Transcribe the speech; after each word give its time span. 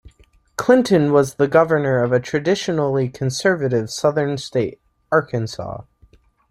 Clinton 0.55 1.11
was 1.13 1.35
the 1.35 1.47
governor 1.47 2.01
of 2.01 2.11
a 2.11 2.19
traditionally 2.19 3.07
conservative 3.07 3.91
Southern 3.91 4.35
state, 4.35 4.81
Arkansas. 5.11 5.83